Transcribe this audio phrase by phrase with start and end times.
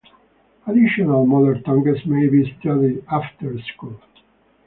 [0.65, 3.99] Additional mother tongues may be studied after school.